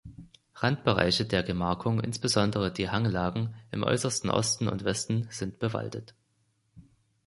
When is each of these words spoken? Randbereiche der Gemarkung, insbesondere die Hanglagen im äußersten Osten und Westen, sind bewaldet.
Randbereiche 0.55 1.25
der 1.27 1.43
Gemarkung, 1.43 1.99
insbesondere 1.99 2.73
die 2.73 2.89
Hanglagen 2.89 3.53
im 3.69 3.83
äußersten 3.83 4.31
Osten 4.31 4.67
und 4.67 4.83
Westen, 4.83 5.27
sind 5.29 5.59
bewaldet. 5.59 6.15